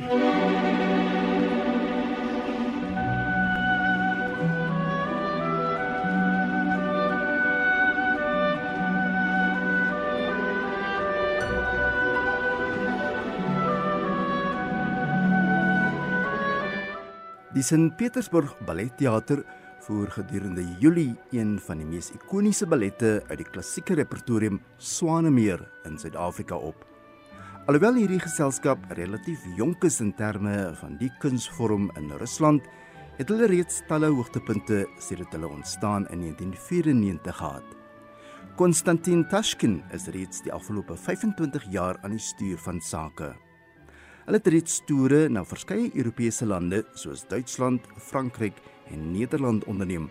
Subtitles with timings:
[0.00, 0.06] Die
[17.62, 19.44] Sint Petersburg Balletteater
[19.80, 25.98] voer gedurende Julie een van die mees ikoniese ballette uit die klassieke repertorium Swanemeer in
[25.98, 26.89] Suid-Afrika op.
[27.68, 32.64] Alhoewel hierdie geselskap relatief jonk is in terme van die kunsvorm in Rusland,
[33.18, 37.76] het hulle reeds talle hoogtepunte sedert hulle ontstaan in 1994 gehad.
[38.56, 43.34] Konstantin Tashkin is reeds die afgelope 25 jaar aan die stuur van sake.
[44.24, 48.56] Hulle het reeds toere na verskeie Europese lande soos Duitsland, Frankryk
[48.88, 50.08] en Nederland onderneem,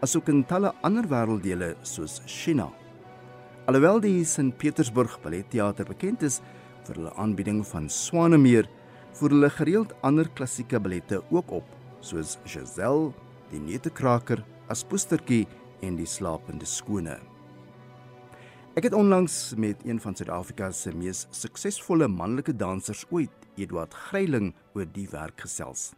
[0.00, 2.70] asook in talle ander wêrelddele soos China.
[3.68, 4.54] Alhoewel die St.
[4.56, 6.40] Petersburg Balletteater bekend is
[6.86, 8.68] vir hulle aanbieding van Swanemeer,
[9.18, 13.12] voer hulle gereeld ander klassieke ballette ook op, soos Giselle,
[13.50, 15.46] Die Neutekraker, Aspoestertjie
[15.86, 17.20] en Die Slapende Skone.
[18.76, 24.50] Ek het onlangs met een van Suid-Afrika se mees suksesvolle manlike dansers ooit, Eduard Greiling
[24.76, 25.94] oor die werk gesels.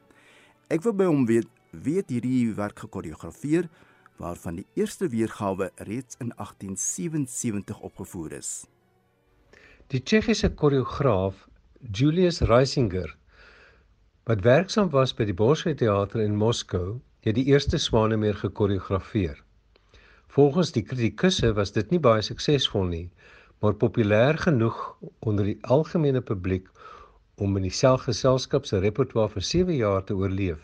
[0.70, 3.66] Ek wil by hom weet wie het hierdie werk gekoreografeer
[4.18, 8.52] waarvan die eerste weergawe reeds in 1877 opgevoer is.
[9.88, 11.46] Die Tsjechiese koreograaf
[11.80, 13.14] Julius Reisinger
[14.28, 19.38] wat werksaam was by die Bolshoi Theater in Moskou, het die eerste Swanemeer gekoreografeer.
[20.36, 23.06] Volgens die kritikusse was dit nie baie suksesvol nie,
[23.64, 24.76] maar populêr genoeg
[25.24, 26.68] onder die algemene publiek
[27.40, 30.60] om in die selfgeselskap se repertoire vir 7 jaar te oorleef.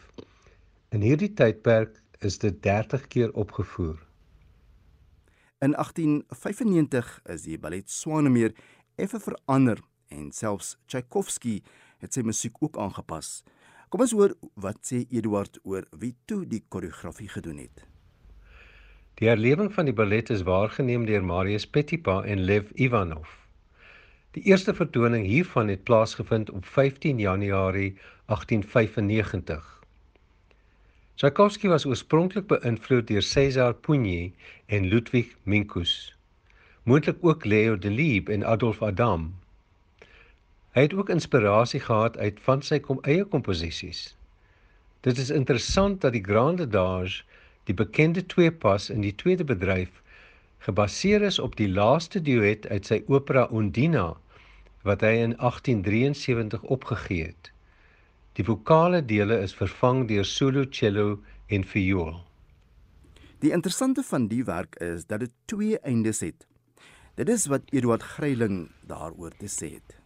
[0.93, 3.97] In hierdie tydperk is dit 30 keer opgevoer.
[5.65, 8.53] In 1895 is die ballet Swanemeer
[8.97, 11.61] effe verander en selfs Tchaikovsky
[12.03, 13.43] het sy musiek ook aangepas.
[13.89, 17.85] Kom ons hoor wat sê Eduard oor wie toe die koreografie gedoen het.
[19.21, 23.29] Die herlewing van die ballet is waargeneem deur Marius Petipa en Lev Ivanov.
[24.35, 27.95] Die eerste vertoning hiervan het plaasgevind op 15 Januarie
[28.27, 29.71] 1895.
[31.15, 34.33] Tchaikovsky was oorspronklik beïnvloed deur César Pugny
[34.67, 36.14] en Ludwig Minkus.
[36.85, 39.35] Moontlik ook Leo Delibes en Adolf Adam.
[40.77, 44.03] Hy het ook inspirasie gehad uit van sy kom eie komposisies.
[45.01, 47.23] Dit is interessant dat die Grande Dage,
[47.65, 50.03] die bekende tweepas in die tweede bedryf,
[50.59, 54.11] gebaseer is op die laaste duet uit sy opera Undina
[54.85, 57.53] wat hy in 1873 opgegee het.
[58.37, 62.19] Die vokale dele is vervang deur solo cello en viool.
[63.41, 66.45] Die interessante van die werk is dat dit twee eindes het.
[67.15, 69.99] Dit is wat Eduard Greiling daaroor te sê het.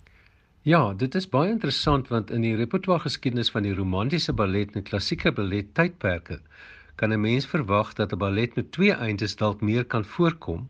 [0.69, 4.85] Ja, dit is baie interessant want in die repertoire geskiedenis van die romantiese ballet en
[4.85, 6.37] klassieke ballet tydperke
[7.01, 10.69] kan 'n mens verwag dat 'n ballet met twee eindes dalk meer kan voorkom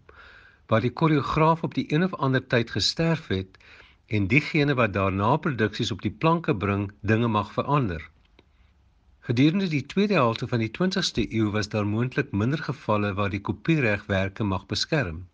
[0.69, 3.59] waar die koreograaf op die een of ander tyd gesterf het
[4.07, 8.11] en diegene wat daarna produksies op die planke bring, dinge mag verander.
[9.21, 13.41] Gedurende die tweede helfte van die 20ste eeu was daar moontlik minder gevalle waar die
[13.41, 15.27] kopieregwerke mag beskerm.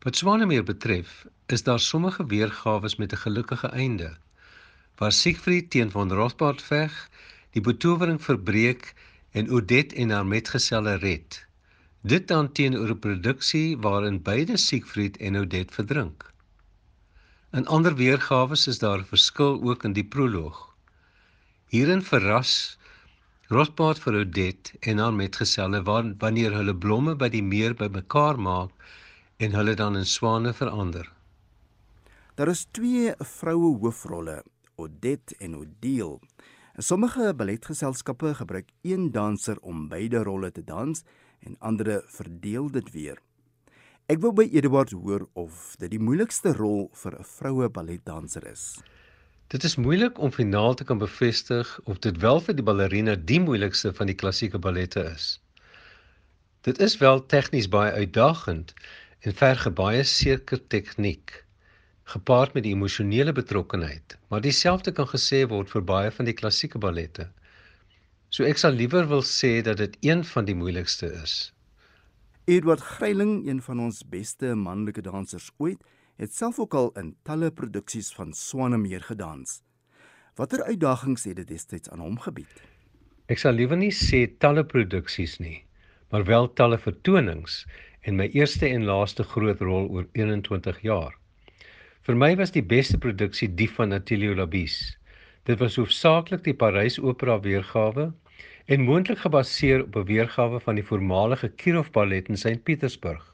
[0.00, 4.16] Wat Swanemeer betref, is daar sommige weergawe met 'n gelukkige einde.
[4.96, 7.10] Waar Siegfried teen van Rothbard veg,
[7.50, 8.94] die betowering verbreek
[9.30, 11.46] en Odette en haar metgeselle red.
[12.00, 16.32] Dit dan teenoor 'n produksie waarin beide Siegfried en Odette verdrink.
[17.52, 20.74] In ander weergawe is daar 'n verskil ook in die proloog.
[21.66, 22.78] Hierin verras
[23.48, 25.82] Rothbard vir Odette en haar metgeselle
[26.18, 28.70] wanneer hulle blomme by die meer bymekaar maak
[29.40, 31.06] en hulle dan in swane verander.
[32.36, 34.42] Daar is twee vroue hoofrolle,
[34.76, 36.18] Odette en Odile.
[36.76, 41.02] In sommige balletgeselskappe gebruik een danser om beide rolle te dans
[41.40, 43.18] en ander verdeel dit weer.
[44.12, 48.80] Ek wil by Eduard hoor of dit die moeilikste rol vir 'n vroue balletdanser is.
[49.48, 53.40] Dit is moeilik om finaal te kan bevestig of dit wel vir die ballerina die
[53.40, 55.40] moeilikste van die klassieke ballette is.
[56.60, 58.74] Dit is wel tegnies baie uitdagend
[59.20, 61.44] en verg baie seker tegniek
[62.10, 66.80] gepaard met die emosionele betrokkenheid, maar dieselfde kan gesê word vir baie van die klassieke
[66.82, 67.28] ballette.
[68.30, 71.52] So ek sal liewer wil sê dat dit een van die moeilikste is.
[72.50, 75.78] Edward Greiling, een van ons beste manlike dansers ooit,
[76.18, 79.60] het self ook al in talle produksies van Swanemeer gedans.
[80.36, 82.50] Watter uitdagings het dit destyds aan hom gebied?
[83.30, 85.60] Ek sal liewer nie sê talle produksies nie,
[86.10, 87.62] maar wel talle vertonings
[88.02, 91.12] en my eerste en laaste groot rol oor 21 jaar.
[92.06, 94.76] Vir my was die beste produksie die van Attilio Labis.
[95.44, 98.10] Dit was hoofsaaklik die Parys Opera weergawe
[98.72, 102.62] en moontlik gebaseer op 'n weergawe van die voormalige Kirov Ballet in St.
[102.64, 103.24] Petersburg.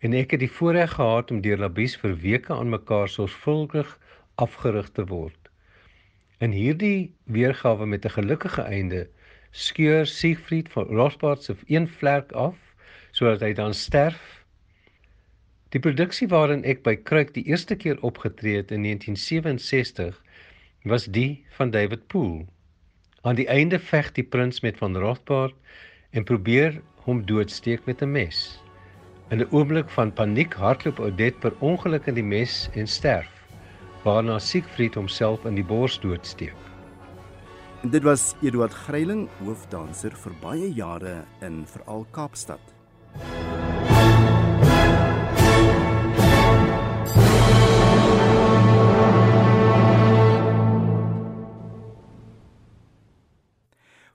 [0.00, 3.98] En ek het die voorreg gehad om deur Labies vir weke aan mekaar sorgvuldig
[4.34, 5.50] afgerig te word.
[6.38, 9.08] In hierdie weergawe met 'n gelukkige einde
[9.50, 12.69] skeur Siegfried van Rothbard se een vlek af
[13.12, 14.44] sodat hy dan sterf.
[15.70, 20.16] Die produksie waarin ek by Kruik die eerste keer opgetree het in 1967
[20.90, 22.46] was die van David Poole.
[23.22, 25.54] Aan die einde veg die prins met van Rothbard
[26.10, 28.38] en probeer hom doodsteek met 'n mes.
[29.30, 33.30] In 'n oomblik van paniek hardloop Odette per ongeluk in die mes en sterf,
[34.02, 36.56] waarna Siegfried homself in die bors doodsteek.
[37.82, 42.79] Dit was Eduard Greiling, hoofdanser vir baie jare in veral Kaapstad.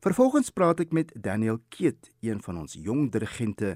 [0.06, 3.72] Vervolgens praat ek met Daniel Keet, een van ons jong dirigente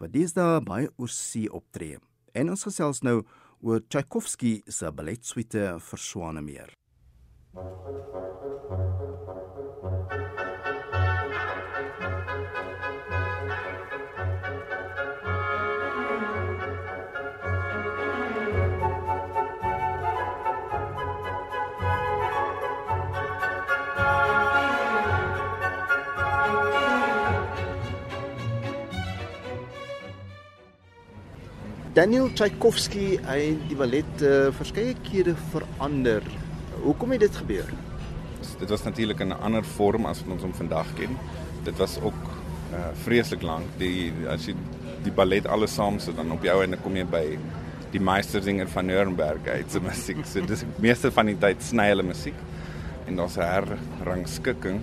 [0.00, 1.98] wat deesdae baie oorsee optree.
[2.32, 3.18] En ons gesels nou
[3.60, 6.72] oor Tchaikovsky se balletsuite vir Swanemeer.
[31.96, 36.24] Daniel Tchaikovsky hy die ballet uh, verskeie kere verander.
[36.82, 37.70] Hoekom het dit gebeur?
[38.60, 41.16] Dit was natuurlik 'n ander vorm as wat ons hom vandag ken.
[41.64, 42.20] Dit was ook
[42.72, 43.64] uh, vreeslik lank.
[43.78, 44.54] Die as jy
[45.04, 47.38] die ballet alles saam sit dan op jou en dan kom jy by
[47.92, 50.20] die meestersinger van Nuremberg uit se musiek.
[50.26, 52.36] So dis meeste van die tyd sny hulle musiek
[53.06, 54.80] en daar's 'n herrangskikking.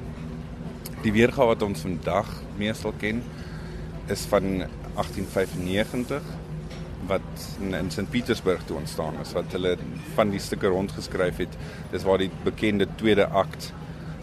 [1.03, 3.21] Die weergawe wat ons vandag meestal ken
[4.07, 4.65] is van
[4.97, 6.23] 1895
[7.07, 9.75] wat in, in St Petersburg toe ontstaan is wat hulle
[10.15, 11.57] van die stukke rondgeskryf het.
[11.91, 13.71] Dis waar die bekende tweede akt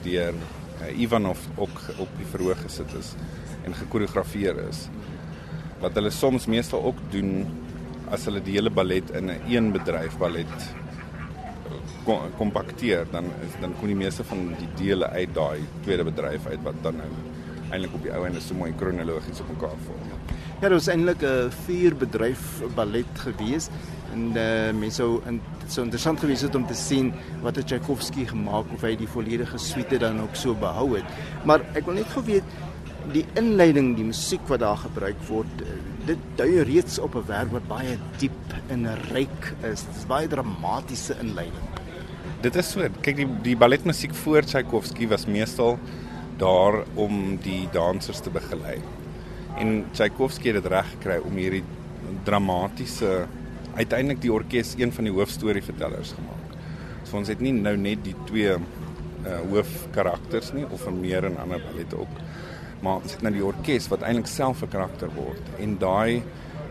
[0.05, 3.15] deur uh, Ivanov ook op die verhoog gesit is
[3.65, 4.87] en gekoreografeer is.
[5.81, 7.45] Wat hulle soms meestal ook doen
[8.11, 10.71] as hulle die hele ballet in 'n een, bedryf ballet
[12.37, 16.63] kompakteer dan is dan kon die meeste van die dele uit daai tweede bedryf uit
[16.63, 17.11] wat dan nou
[17.71, 20.07] eintlik op die ou en so mooi kronologies op mekaar volg.
[20.11, 20.17] Ja,
[20.61, 23.71] dit was eintlik 'n vier bedryf ballet gewees
[24.13, 27.13] en uh, mense sou in so interessant gewees het om te sien
[27.43, 31.05] wat het Tchaikovsky gemaak of hy die volledige suite dan ook so behou het.
[31.45, 32.45] Maar ek wil net gou weet
[33.15, 37.53] die inleiding, die musiek wat daar gebruik word, eh, dit dui reeds op 'n werk
[37.53, 39.87] wat baie diep en ryk is.
[39.87, 41.69] Dit is baie dramatiese inleiding.
[42.43, 42.81] Dit is so.
[43.01, 45.79] Kyk die die balletmusiek voor Tchaikovsky was meestal
[46.37, 48.81] daar om die dansers te begelei
[49.61, 51.65] en Tchaikovsky het dit reg gekry om hierdie
[52.25, 53.27] dramatiese
[53.77, 56.55] uiteindelik die orkes een van die hoofstorievertellers gemaak.
[57.05, 58.57] So ons het nie nou net die twee
[59.21, 62.21] uh hoofkarakters nie of meer in ander ballette ook.
[62.81, 66.23] Maar ons het nou die orkes wat eintlik self 'n karakter word en daai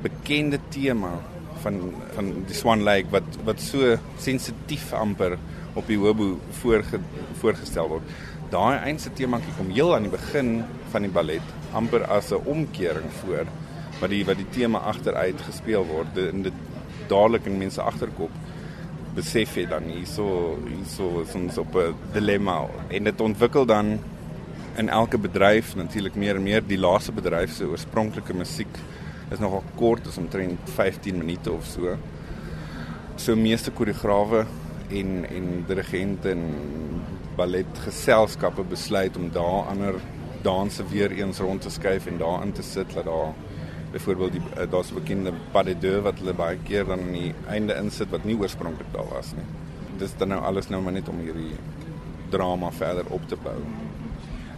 [0.01, 1.19] bekende tema
[1.61, 5.37] van van die Swan Lake wat wat so sensitief amper
[5.75, 6.99] op die hobo voorge,
[7.39, 8.03] voorgestel word.
[8.49, 13.11] Daai eintlik temaatjie kom heel aan die begin van die ballet amper as 'n omkering
[13.21, 13.45] voor
[13.99, 16.53] wat die wat die tema agteruit gespeel word in dit
[17.07, 18.31] dadelik in mense agterkop
[19.15, 22.67] besef jy dan hierso hierso is ons op 'n dilemma.
[22.89, 23.99] En dit ontwikkel dan
[24.77, 28.77] in elke bedryf natuurlik meer en meer die laaste bedryf se oorspronklike musiek
[29.31, 31.97] is nogal kort is omtrent 15 minute of so.
[33.15, 34.45] So meeste koreograwe
[34.89, 36.43] en en dirigente en
[37.35, 39.95] balletgeselskappe besluit om daar ander
[40.41, 43.33] danse weer eens rond te skuif en daarin te sit dat daar
[43.91, 47.33] byvoorbeeld die uh, daar's bekende pas de deux wat hulle baie keer dan aan die
[47.49, 49.45] einde insit wat nie oorspronklik daar was nie.
[49.97, 51.57] Dis dan nou alles nou maar net om hierdie
[52.29, 53.57] drama verder op te bou.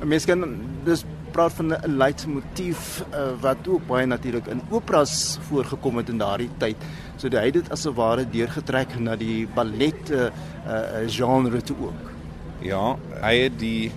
[0.02, 0.44] 'n Mens kan
[0.84, 6.18] dis praat van 'n leitmotief uh, wat ook baie natuurlik in operas voorgekom het in
[6.18, 6.76] daardie tyd.
[7.18, 10.28] So hy het dit as 'n ware deurgetrek na die ballet uh,
[10.68, 12.12] uh, genre toe ook.
[12.60, 13.92] Ja, hy het die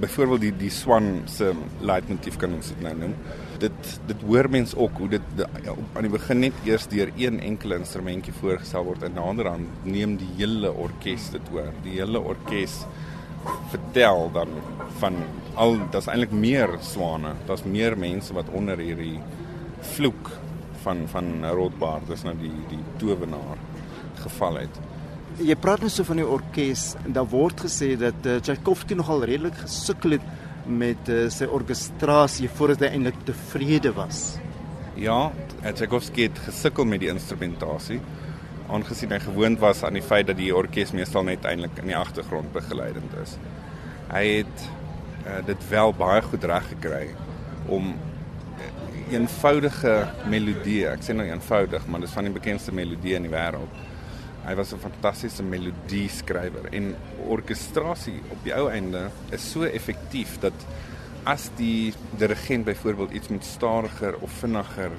[0.00, 3.14] byvoorbeeld die die swan se leitmotief kan ons dit nou noem.
[3.62, 7.40] Dit dit hoor mens ook hoe dit ja, aan die begin net eers deur een
[7.40, 11.72] enkele instrumentjie voorgestel word en naderhand neem die hele orkes dit oor.
[11.86, 12.82] Die hele orkes
[13.70, 14.52] vertel dan
[15.00, 15.20] van
[15.54, 17.36] al daar's eintlik meer swane.
[17.48, 19.20] Daar's meer mense wat onder hierdie
[19.94, 20.30] vloek
[20.84, 23.58] van van Rothbard, dis nou die die towenaar
[24.22, 24.82] geval het.
[25.36, 26.94] Jy praat net so van die orkes.
[27.12, 30.24] Daar word gesê dat uh, Tchaikovsky nogal redelik gesukkel het
[30.64, 34.38] met uh, sy orkestrasie voordat hy eintlik tevrede was.
[34.96, 35.28] Ja,
[35.60, 38.00] Tchaikovsky het gesukkel met die instrumentasie
[38.72, 41.98] aangesien hy gewoond was aan die feit dat die orkes meestal net eintlik in die
[41.98, 43.36] agtergrond begeleidend is.
[44.08, 47.10] Hy het uh, dit wel baie goed reg gekry
[47.68, 47.92] om
[49.12, 49.98] eenvoudige
[50.32, 53.84] melodieë, ek sê nou eenvoudig, maar dis van die bekendste melodieë in die wêreld
[54.46, 56.94] Hy was 'n fantastiese melodie skrywer en
[57.26, 60.54] orkestrasie op die ou einde is so effektief dat
[61.24, 64.92] as die dirigent byvoorbeeld iets moet stadiger of vinniger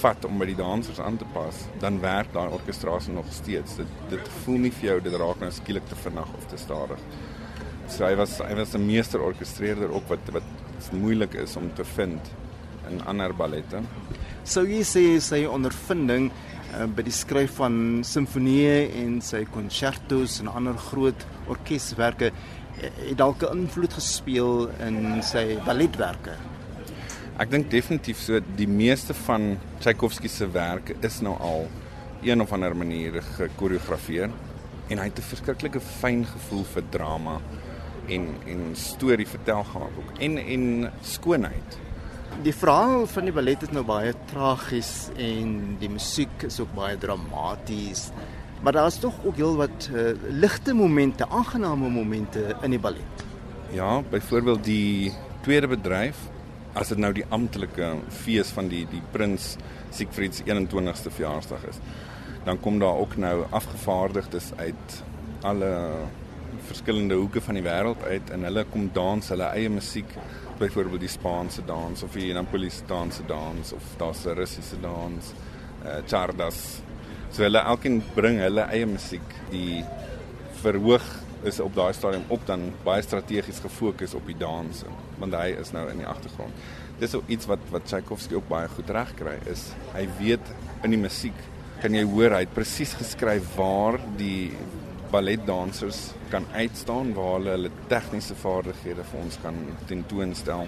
[0.00, 3.76] vat om by die dansers aan te pas, dan werk daai orkestrasie nog steeds.
[3.76, 7.00] Dit dit voel nie vir jou dit raak nou skielik te vinnig of te stadig.
[7.88, 10.42] So hy was hy was 'n meester orkestreerder ook wat wat
[10.92, 12.20] moeilik is om te vind
[12.90, 13.82] in ander ballette.
[14.44, 16.30] Sou jy sê sy ondervinding
[16.76, 23.16] Eh, by die skryf van simfonieë en sy konsertos en ander groot orkeswerke eh, het
[23.16, 26.34] dalk 'n invloed gespeel in sy balletwerke.
[27.38, 31.66] Ek dink definitief so die meeste van Tchaikovsky se werke is nou al
[32.22, 34.30] een of ander manier gekoreografeer
[34.88, 37.40] en hy het 'n verskriklike fyn gevoel vir drama
[38.08, 41.85] en en storie vertel gehad ook en en skoonheid
[42.44, 46.96] die verhaal van die ballet is nou baie tragies en die musiek is ook baie
[47.00, 48.10] dramaties.
[48.64, 53.24] Maar daar is tog ook heelwat uh, ligte momente, aangename momente in die ballet.
[53.74, 55.12] Ja, byvoorbeeld die
[55.44, 56.18] tweede bedryf
[56.76, 59.54] as dit nou die amptelike fees van die die prins
[59.96, 61.80] Siegfried se 21ste verjaarsdag is.
[62.44, 65.02] Dan kom daar ook nou afgevaardigdes uit
[65.46, 65.70] alle
[66.66, 70.10] verskillende hoeke van die wêreld uit en hulle kom dans hulle eie musiek
[70.58, 75.32] byvoorbeeld die Spaanse dans of die Napolitaanse dans of daar's 'n Russiese dans,
[75.84, 76.80] eh chardas.
[77.30, 79.28] So hulle elkeen bring hulle eie musiek.
[79.50, 79.84] Die
[80.62, 81.04] verhoog
[81.42, 84.84] is op daai stadium ook dan baie strategies gefokus op die dans
[85.18, 86.52] want hy is nou in die agtergrond.
[86.98, 90.90] Dis ook iets wat wat Tchaikovsky ook baie goed reg kry is hy weet in
[90.90, 91.36] die musiek
[91.82, 94.52] kan jy hoor hy het presies geskryf waar die
[95.16, 96.00] balletdansers
[96.32, 99.56] kan uitstaan waar hulle hulle tegniese vaardighede vir ons kan
[99.88, 100.66] tentoonstel.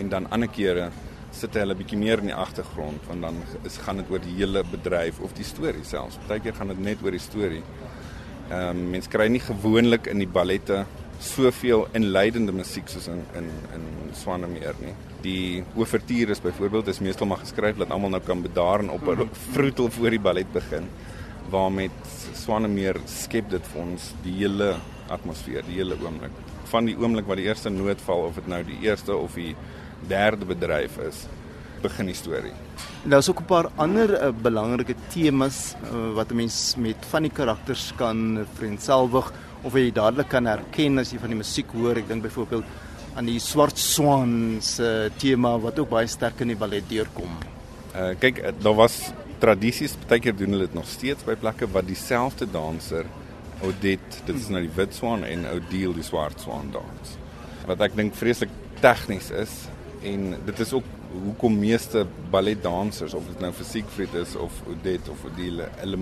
[0.00, 0.90] En dan ander kere
[1.32, 4.64] sit hulle bietjie meer in die agtergrond want dan is gaan dit oor die hele
[4.68, 6.18] bedryf of die storie selfs.
[6.26, 7.62] Partykeer gaan dit net oor die storie.
[8.50, 10.82] Ehm um, mense kry nie gewoonlik in die ballette
[11.22, 13.48] soveel inleidende musiek soos in in
[13.78, 14.92] in Swanemeer nie.
[15.22, 19.08] Die ouverture is byvoorbeeld is meestal maar geskryf dat almal nou kan bedaar en op
[19.08, 20.90] 'n vroetel voor die ballet begin
[21.52, 24.72] waar met Swanemeer skep dit vir ons die hele
[25.12, 26.34] atmosfeer, die hele oomblik.
[26.72, 29.52] Van die oomblik wat die eerste noot val of dit nou die eerste of die
[30.08, 31.26] derde bedryf is,
[31.84, 32.54] begin die storie.
[33.04, 37.32] Daar's ook 'n paar ander uh, belangrike temas uh, wat 'n mens met van die
[37.32, 39.32] karakters kan vriendselwig
[39.62, 41.96] of jy dadelik kan herken as jy van die musiek hoor.
[41.96, 42.64] Ek dink byvoorbeeld
[43.14, 47.30] aan die swart swaan se tema wat ook baie sterk in die ballet deurkom.
[47.94, 51.88] Uh kyk, daar was tradisies, baie keer doen hulle dit nog steeds by plekke wat
[51.88, 53.08] dieselfde danser
[53.62, 57.12] Odette, dit is nou die wit swaan en Odile die swart swaan dans.
[57.68, 58.50] Wat ek dink vreeslik
[58.82, 59.52] tegnies is
[60.06, 65.12] en dit is ook hoekom meeste balletdansers of dit nou vir Siegfried is of Odette
[65.12, 66.00] of Odile, hulle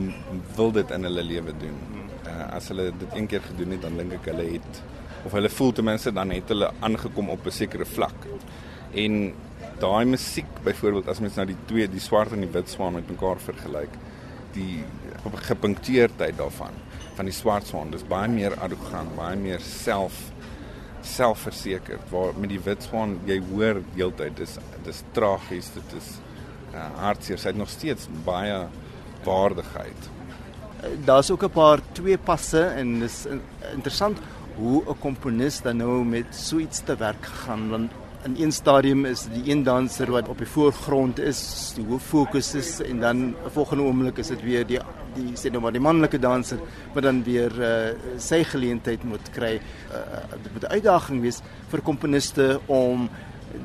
[0.56, 1.76] wil dit in hulle lewe doen.
[2.23, 4.82] Uh, as hulle dit een keer gedoen het, dan dink ek hulle het
[5.25, 8.26] of hulle voel ten minste dan het hulle aangekom op 'n sekere vlak.
[8.94, 9.35] En
[9.81, 13.11] daai musiek byvoorbeeld as mens nou die twee die swart en die wit swaan met
[13.11, 13.97] mekaar vergelyk
[14.55, 14.83] die
[15.49, 16.77] gepunkteerdheid daarvan
[17.17, 20.31] van die swart swaan dis baie meer arrogant baie meer self
[21.07, 26.11] selfversekerd waar met die wit swaan jy hoor heeltyd dis dis tragies dit is
[26.75, 28.67] uh, hartseer sy het nog steeds baie
[29.25, 30.11] waardigheid.
[31.05, 33.27] Daar's ook 'n paar twee passe en dis
[33.75, 34.19] interessant
[34.57, 37.93] hoe 'n komponis dan nou met so iets te werk gegaan want
[38.25, 42.55] in een stadium is die een danser wat op die voorgrond is, die hoof fokus
[42.55, 44.81] is en dan 'n volgende oomblik is dit weer die
[45.15, 46.59] die sê nou maar die manlike danser
[46.95, 49.61] wat dan weer uh, sy geleentheid moet kry.
[49.91, 49.99] Uh,
[50.43, 53.09] dit moet 'n uitdaging wees vir komponiste om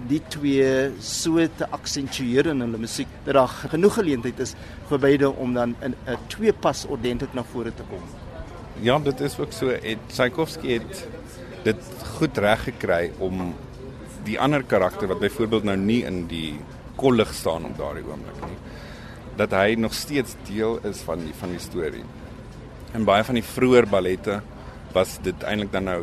[0.08, 4.56] die twee so te aksentueer in hulle musiek dat daar genoeg geleentheid is
[4.90, 8.02] vir beide om dan in 'n twee pas ordentlik na vore te kom.
[8.82, 9.72] Ja, dit is ook so.
[10.08, 11.08] Tchaikovsky het
[11.64, 11.82] dit
[12.18, 13.54] goed reg gekry om
[14.26, 16.56] die ander karakter wat byvoorbeeld nou nie in die
[17.00, 18.60] kollig staan op daardie oomblik nie
[19.36, 22.04] dat hy nog steeds deel is van die van die storie.
[22.96, 24.40] In baie van die vroeër ballette
[24.96, 26.02] was dit eintlik dan nou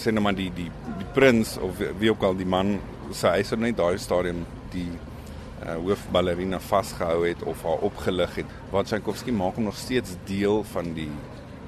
[0.00, 2.78] sê net maar die die die prins of wie ook al die man
[3.12, 8.54] sê hy sou net daai stadium die uh, hoofballerina vasgehou het of haar opgelig het.
[8.72, 11.10] Wat Tchaikovsky maak hom nog steeds deel van die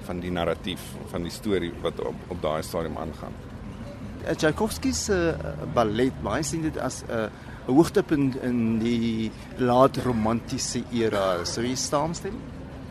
[0.04, 0.80] van die narratief
[1.12, 3.36] van die storie wat op op daai stadium aangaan.
[4.32, 7.28] Tchaikovsky se uh, ballet, baie sien dit as 'n uh,
[7.66, 11.44] hoogtepunt in die laat romantiese era.
[11.44, 12.36] Sou jy saamstem?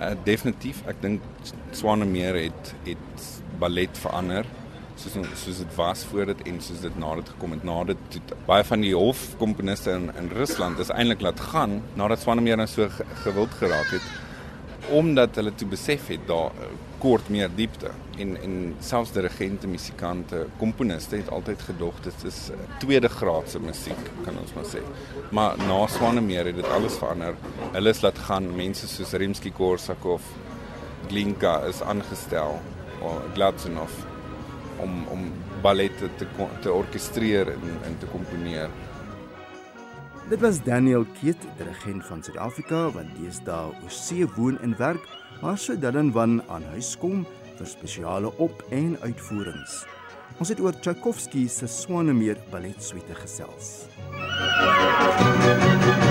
[0.01, 1.21] Uh, definitief, ek dink
[1.71, 4.45] Swanemeer het het ballet verander
[4.95, 7.63] soos soos dit was voor dit en soos dit na dit gekom het.
[7.63, 12.21] Na dit het, baie van die hofkomponiste in in Rusland is eintlik laat gaan nadat
[12.21, 12.89] Swanemeer nou so
[13.23, 14.05] gewild geraak het
[14.91, 16.67] omdat hulle toe besef het daar uh,
[17.03, 22.59] kort meer diepte en en selfs dirigente, musikante, komponiste het altyd gedog dit is uh,
[22.79, 24.83] tweede graadse musiek kan ons maar sê.
[25.31, 27.35] Maar na Swanemeer het dit alles verander.
[27.73, 30.31] Hulle is laat gaan mense soos Rimsky-Korsakov,
[31.07, 32.59] Glinka is aangestel
[33.03, 33.91] of Glazunov
[34.83, 35.27] om om
[35.63, 36.27] ballette te
[36.61, 38.69] te orkestreer en en te komponeer.
[40.29, 45.03] Dit was Daniel Keet, dirigent van Suid-Afrika wat deesdae oorsee woon en werk,
[45.41, 47.25] maar sy dan wan aan huis kom
[47.57, 49.83] vir spesiale op- en uitvoerings.
[50.39, 53.85] Ons het oor Tchaikovsky se Swanemeer balletsuite gesels.
[54.15, 56.02] MUZIEK